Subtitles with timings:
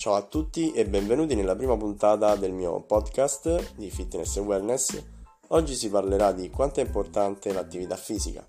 [0.00, 5.02] Ciao a tutti e benvenuti nella prima puntata del mio podcast di fitness e wellness.
[5.48, 8.46] Oggi si parlerà di quanto è importante l'attività fisica.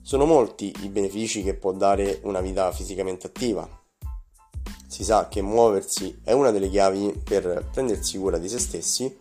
[0.00, 3.68] Sono molti i benefici che può dare una vita fisicamente attiva.
[4.86, 9.18] Si sa che muoversi è una delle chiavi per prendersi cura di se stessi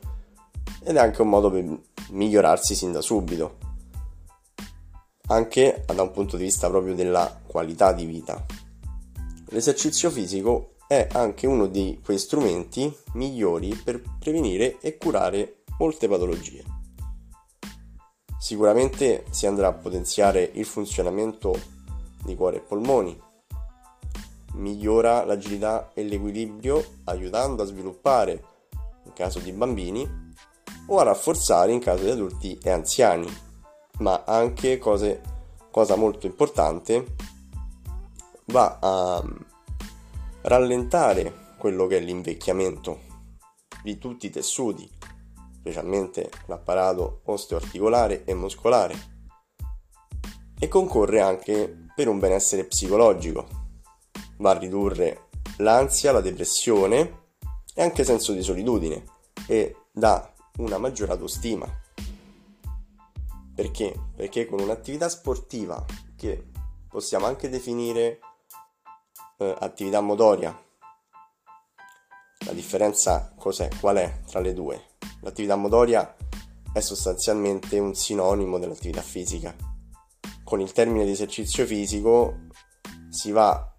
[0.82, 1.66] ed è anche un modo per
[2.12, 3.58] migliorarsi sin da subito,
[5.28, 8.46] anche da un punto di vista proprio della qualità di vita.
[9.50, 16.64] L'esercizio fisico è anche uno di quei strumenti migliori per prevenire e curare molte patologie.
[18.38, 21.60] Sicuramente si andrà a potenziare il funzionamento
[22.24, 23.20] di cuore e polmoni,
[24.54, 28.44] migliora l'agilità e l'equilibrio aiutando a sviluppare
[29.06, 30.32] in caso di bambini
[30.88, 33.28] o a rafforzare in caso di adulti e anziani,
[34.00, 35.22] ma anche cose,
[35.72, 37.16] cosa molto importante
[38.48, 39.24] va a
[40.44, 43.00] rallentare quello che è l'invecchiamento
[43.82, 44.90] di tutti i tessuti,
[45.52, 49.12] specialmente l'apparato osteoarticolare e muscolare,
[50.60, 53.48] e concorre anche per un benessere psicologico.
[54.38, 57.22] Va a ridurre l'ansia, la depressione
[57.74, 59.04] e anche senso di solitudine
[59.48, 61.68] e dà una maggiore autostima.
[63.56, 63.94] Perché?
[64.16, 65.86] Perché con un'attività sportiva
[66.16, 66.52] che
[66.90, 68.20] possiamo anche definire
[69.52, 70.58] eh, attività motoria.
[72.46, 73.70] La differenza cos'è?
[73.80, 74.82] Qual è tra le due?
[75.22, 76.16] L'attività motoria
[76.74, 79.56] è sostanzialmente un sinonimo dell'attività fisica.
[80.44, 82.48] Con il termine di esercizio fisico
[83.10, 83.74] si va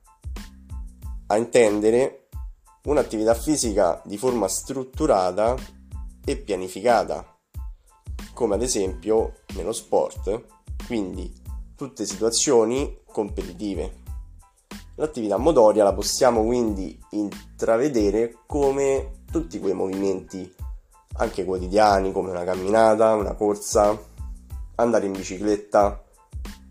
[1.26, 2.28] a intendere
[2.84, 5.56] un'attività fisica di forma strutturata
[6.24, 7.38] e pianificata,
[8.32, 10.44] come ad esempio nello sport,
[10.86, 11.32] quindi
[11.76, 14.02] tutte situazioni competitive.
[14.96, 20.54] L'attività motoria la possiamo quindi intravedere come tutti quei movimenti
[21.16, 23.96] anche quotidiani come una camminata, una corsa,
[24.76, 26.02] andare in bicicletta,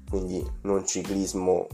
[0.09, 1.67] quindi non ciclismo,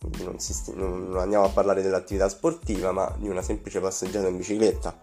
[0.00, 4.36] quindi non, si, non andiamo a parlare dell'attività sportiva ma di una semplice passeggiata in
[4.36, 4.96] bicicletta,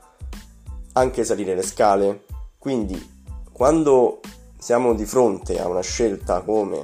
[0.94, 2.25] anche salire le scale,
[2.57, 3.18] quindi
[3.51, 4.19] quando
[4.57, 6.81] siamo di fronte a una scelta come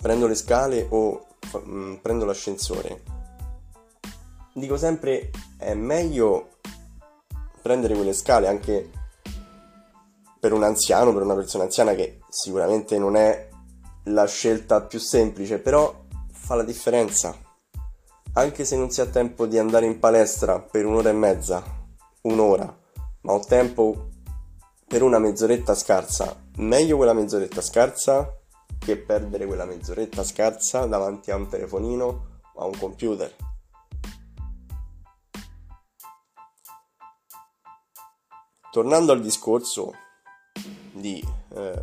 [0.00, 1.26] prendo le scale o
[2.02, 3.02] prendo l'ascensore,
[4.54, 6.58] dico sempre è meglio
[7.62, 8.90] prendere quelle scale anche
[10.38, 13.48] per un anziano, per una persona anziana che sicuramente non è
[14.04, 17.36] la scelta più semplice, però fa la differenza.
[18.34, 21.62] Anche se non si ha tempo di andare in palestra per un'ora e mezza,
[22.22, 22.78] un'ora,
[23.22, 24.10] ma ho tempo
[24.86, 28.32] per una mezz'oretta scarsa, meglio quella mezz'oretta scarsa
[28.78, 33.34] che perdere quella mezz'oretta scarsa davanti a un telefonino o a un computer.
[38.70, 39.92] Tornando al discorso
[40.92, 41.82] di eh,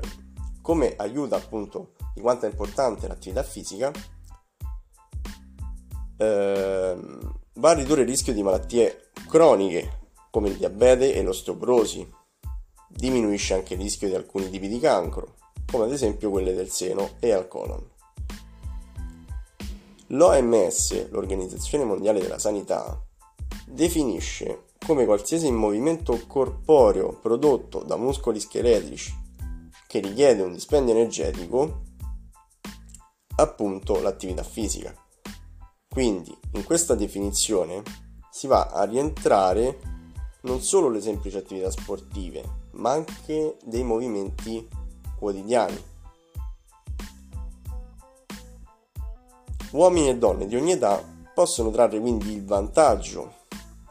[0.61, 3.91] come aiuta appunto di quanto è importante l'attività fisica,
[6.17, 6.97] eh,
[7.53, 12.11] va a ridurre il rischio di malattie croniche come il diabete e l'osteoporosi,
[12.87, 15.35] diminuisce anche il rischio di alcuni tipi di cancro,
[15.65, 17.91] come ad esempio quelle del seno e al colon.
[20.07, 23.01] L'OMS, l'Organizzazione Mondiale della Sanità,
[23.65, 29.21] definisce come qualsiasi movimento corporeo prodotto da muscoli scheletrici
[29.87, 31.83] che richiede un dispendio energetico
[33.35, 34.93] appunto l'attività fisica.
[35.87, 37.81] Quindi in questa definizione
[38.29, 39.79] si va a rientrare
[40.41, 44.67] non solo le semplici attività sportive, ma anche dei movimenti
[45.23, 45.83] quotidiani.
[49.71, 51.01] Uomini e donne di ogni età
[51.33, 53.41] possono trarre quindi il vantaggio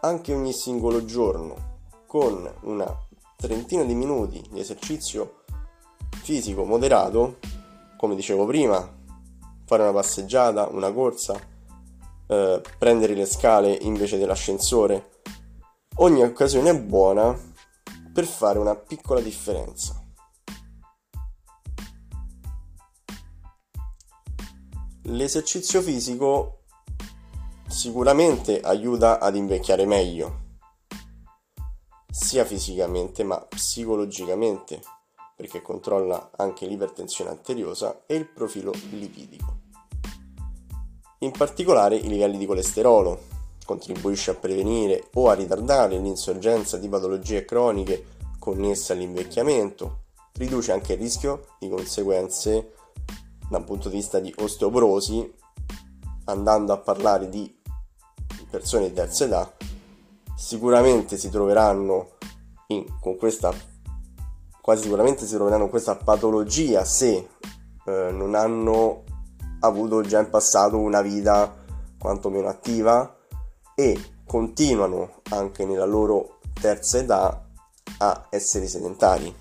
[0.01, 1.71] anche ogni singolo giorno
[2.07, 2.95] con una
[3.37, 5.41] trentina di minuti di esercizio
[6.23, 7.39] fisico moderato,
[7.97, 8.77] come dicevo prima,
[9.65, 11.41] fare una passeggiata, una corsa,
[12.27, 15.23] eh, prendere le scale invece dell'ascensore.
[15.97, 17.37] Ogni occasione è buona
[18.13, 20.02] per fare una piccola differenza.
[25.13, 26.61] L'esercizio fisico
[27.69, 30.41] sicuramente aiuta ad invecchiare meglio,
[32.11, 34.81] sia fisicamente ma psicologicamente,
[35.37, 39.59] perché controlla anche l'ipertensione arteriosa e il profilo lipidico.
[41.19, 43.21] In particolare i livelli di colesterolo,
[43.67, 48.07] contribuisce a prevenire o a ritardare l'insorgenza di patologie croniche
[48.39, 50.05] connesse all'invecchiamento,
[50.39, 52.73] riduce anche il rischio di conseguenze
[53.53, 55.31] da un punto di vista di osteoporosi,
[56.25, 57.55] andando a parlare di
[58.49, 59.53] persone di terza età,
[60.35, 62.13] sicuramente si troveranno
[62.69, 63.53] in, con questa
[64.63, 67.29] quasi sicuramente si troveranno questa patologia se
[67.85, 69.03] eh, non hanno
[69.61, 71.55] avuto già in passato una vita
[71.99, 73.17] quantomeno attiva
[73.75, 77.49] e continuano anche nella loro terza età
[77.99, 79.35] a essere sedentari.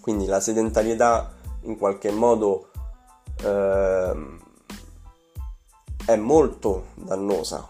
[0.00, 1.31] Quindi la sedentarietà
[1.62, 2.70] in qualche modo
[3.42, 4.40] eh,
[6.04, 7.68] è molto dannosa.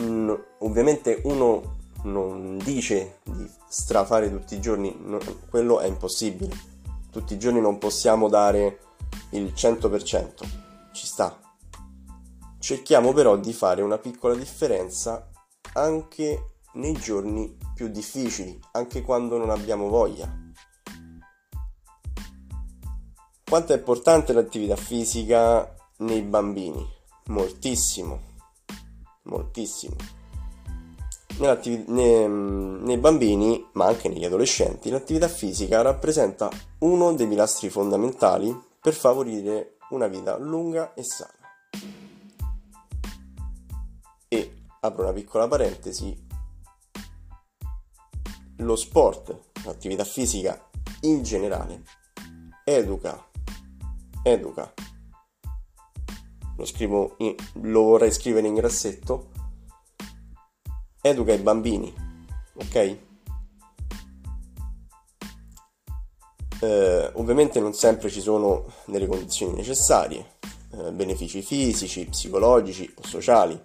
[0.00, 5.18] Mm, ovviamente uno non dice di strafare tutti i giorni, no,
[5.48, 6.68] quello è impossibile.
[7.10, 8.78] Tutti i giorni non possiamo dare
[9.30, 10.32] il 100%,
[10.92, 11.38] ci sta.
[12.58, 15.28] Cerchiamo però di fare una piccola differenza
[15.72, 16.44] anche
[16.74, 20.39] nei giorni più difficili, anche quando non abbiamo voglia.
[23.50, 26.86] Quanto è importante l'attività fisica nei bambini?
[27.26, 28.20] Moltissimo,
[29.24, 29.96] moltissimo
[31.40, 36.48] nei, nei bambini, ma anche negli adolescenti, l'attività fisica rappresenta
[36.78, 41.34] uno dei pilastri fondamentali per favorire una vita lunga e sana.
[44.28, 46.26] E apro una piccola parentesi,
[48.58, 50.68] lo sport, l'attività fisica
[51.00, 51.82] in generale,
[52.62, 53.28] educa,
[54.22, 54.72] educa,
[56.56, 59.30] lo, scrivo in, lo vorrei scrivere in grassetto,
[61.00, 61.92] educa i bambini,
[62.54, 62.98] ok?
[66.62, 70.38] Eh, ovviamente non sempre ci sono delle condizioni necessarie,
[70.72, 73.58] eh, benefici fisici, psicologici o sociali.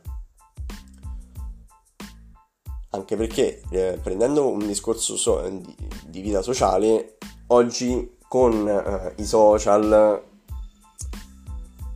[2.91, 5.75] Anche perché eh, prendendo un discorso so- di,
[6.05, 7.17] di, vita sociale,
[7.47, 10.23] oggi con eh, i social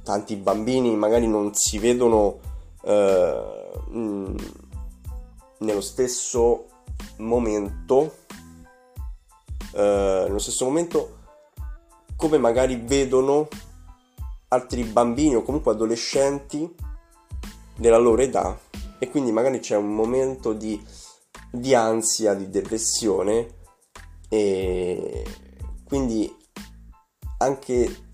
[0.09, 2.39] tanti bambini magari non si vedono
[2.81, 4.33] eh,
[5.59, 6.65] nello stesso
[7.17, 8.15] momento
[9.71, 11.17] eh, nello stesso momento
[12.15, 13.47] come magari vedono
[14.47, 16.75] altri bambini o comunque adolescenti
[17.77, 18.59] della loro età.
[18.97, 20.83] E quindi magari c'è un momento di,
[21.51, 23.57] di ansia, di depressione
[24.27, 25.23] e
[25.85, 26.35] quindi
[27.37, 28.08] anche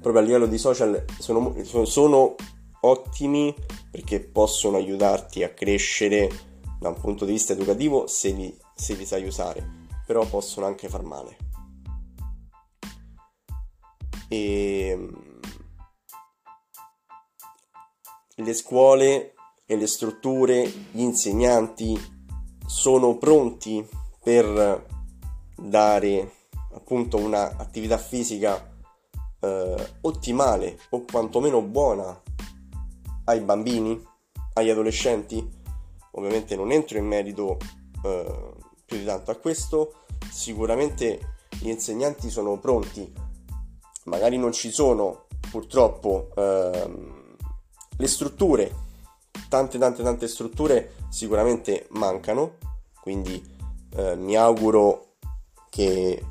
[0.00, 1.54] proprio a livello di social sono,
[1.84, 2.34] sono,
[2.82, 3.54] ottimi
[3.90, 6.30] perché possono aiutarti a crescere
[6.78, 10.88] da un punto di vista educativo se li, se li sai usare, però possono anche
[10.88, 11.36] far male.
[14.28, 15.40] E ehm,
[18.36, 19.34] le scuole
[19.66, 21.98] e le strutture, gli insegnanti
[22.66, 23.86] sono pronti
[24.22, 24.86] per
[25.56, 26.32] dare
[26.72, 28.69] appunto un'attività fisica
[29.40, 32.20] eh, ottimale o quantomeno buona
[33.24, 34.00] ai bambini,
[34.54, 35.58] agli adolescenti.
[36.12, 37.56] Ovviamente non entro in merito
[38.04, 38.52] eh,
[38.84, 43.12] più di tanto a questo, sicuramente gli insegnanti sono pronti,
[44.04, 47.36] magari non ci sono purtroppo ehm,
[47.96, 48.74] le strutture,
[49.48, 52.56] tante tante tante strutture sicuramente mancano,
[53.00, 53.42] quindi
[53.96, 55.16] eh, mi auguro
[55.68, 56.22] che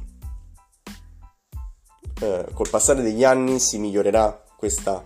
[2.19, 5.05] eh, col passare degli anni si migliorerà questa,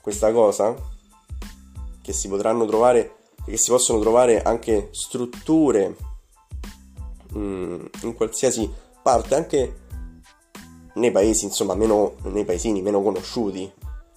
[0.00, 0.74] questa cosa?
[2.00, 5.96] Che si potranno trovare che si possono trovare anche strutture
[7.32, 8.70] mh, mm, in qualsiasi
[9.02, 9.80] parte anche
[10.94, 13.70] nei paesi insomma meno nei paesini meno conosciuti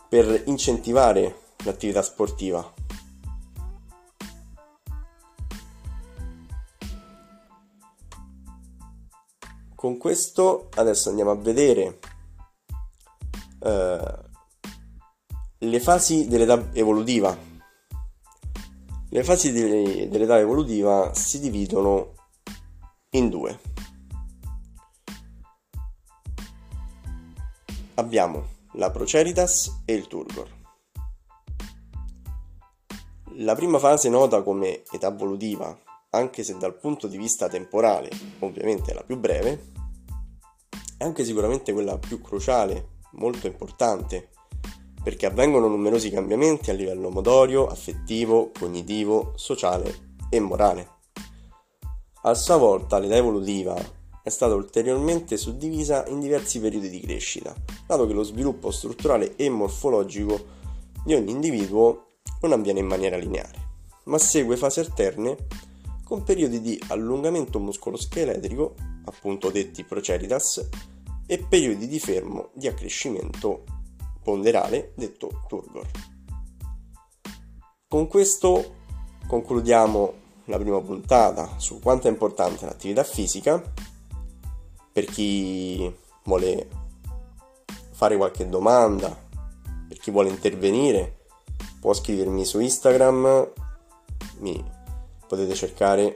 [0.07, 2.73] per incentivare l'attività sportiva
[9.85, 11.99] con questo adesso andiamo a vedere
[13.59, 14.19] eh,
[15.59, 17.37] le fasi dell'età evolutiva
[19.09, 22.15] le fasi dell'età evolutiva si dividono
[23.11, 23.59] in due.
[27.93, 30.49] Abbiamo la Proceritas e il Turgor.
[33.35, 35.77] La prima fase nota come età evolutiva,
[36.15, 39.71] anche se dal punto di vista temporale ovviamente è la più breve,
[40.97, 44.29] è anche sicuramente quella più cruciale, molto importante,
[45.03, 50.93] perché avvengono numerosi cambiamenti a livello motorio, affettivo, cognitivo, sociale e morale.
[52.23, 53.75] A sua volta l'età evolutiva
[54.23, 57.53] è stata ulteriormente suddivisa in diversi periodi di crescita,
[57.85, 60.63] dato che lo sviluppo strutturale e morfologico
[61.05, 63.73] di ogni individuo non avviene in maniera lineare,
[64.05, 65.37] ma segue fasi alterne
[66.05, 70.69] con periodi di allungamento muscoloscheletrico, appunto detti proceritas,
[71.25, 73.63] e periodi di fermo di accrescimento
[74.23, 75.87] ponderale detto turgor.
[77.87, 78.75] Con questo
[79.25, 80.13] concludiamo
[80.45, 83.59] la prima puntata su quanto è importante l'attività fisica.
[84.91, 85.91] Per chi
[86.23, 86.67] vuole
[87.91, 89.17] fare qualche domanda,
[89.87, 91.25] per chi vuole intervenire,
[91.79, 93.51] può scrivermi su Instagram,
[94.39, 94.73] mi
[95.27, 96.15] potete cercare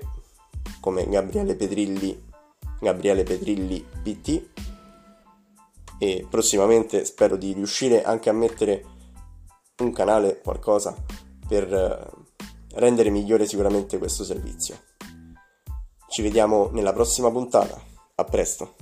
[0.79, 2.27] come Gabriele Pedrilli,
[2.79, 4.47] Gabriele Pedrilli PT
[5.99, 8.85] e prossimamente spero di riuscire anche a mettere
[9.79, 10.95] un canale, qualcosa
[11.47, 12.09] per eh,
[12.75, 14.77] rendere migliore sicuramente questo servizio.
[16.07, 17.79] Ci vediamo nella prossima puntata.
[18.15, 18.75] A presto.